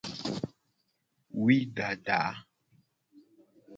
Wui 1.39 1.57
dada. 1.75 2.19